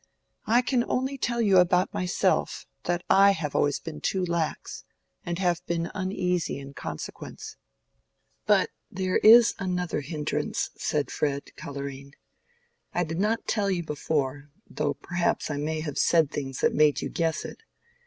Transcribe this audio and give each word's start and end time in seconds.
I 0.47 0.63
can 0.63 0.83
only 0.85 1.15
tell 1.15 1.39
you 1.43 1.59
about 1.59 1.93
myself, 1.93 2.65
that 2.85 3.03
I 3.07 3.33
have 3.33 3.55
always 3.55 3.79
been 3.79 4.01
too 4.01 4.25
lax, 4.25 4.83
and 5.23 5.37
have 5.37 5.63
been 5.67 5.91
uneasy 5.93 6.57
in 6.57 6.73
consequence." 6.73 7.55
"But 8.47 8.71
there 8.89 9.17
is 9.17 9.53
another 9.59 10.01
hindrance," 10.01 10.71
said 10.75 11.11
Fred, 11.11 11.55
coloring. 11.55 12.15
"I 12.93 13.03
did 13.03 13.19
not 13.19 13.45
tell 13.45 13.69
you 13.69 13.83
before, 13.83 14.49
though 14.67 14.95
perhaps 14.95 15.51
I 15.51 15.57
may 15.57 15.81
have 15.81 15.99
said 15.99 16.31
things 16.31 16.61
that 16.61 16.73
made 16.73 17.01
you 17.03 17.09
guess 17.09 17.45
it. 17.45 17.61